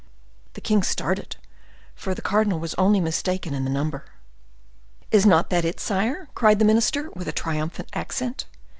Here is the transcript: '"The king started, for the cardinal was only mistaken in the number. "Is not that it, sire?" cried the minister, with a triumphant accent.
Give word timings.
'"The 0.55 0.61
king 0.61 0.81
started, 0.81 1.35
for 1.93 2.15
the 2.15 2.23
cardinal 2.23 2.57
was 2.57 2.73
only 2.73 2.99
mistaken 2.99 3.53
in 3.53 3.65
the 3.65 3.69
number. 3.69 4.03
"Is 5.11 5.27
not 5.27 5.51
that 5.51 5.63
it, 5.63 5.79
sire?" 5.79 6.27
cried 6.33 6.57
the 6.57 6.65
minister, 6.65 7.11
with 7.11 7.27
a 7.27 7.31
triumphant 7.31 7.89
accent. 7.93 8.45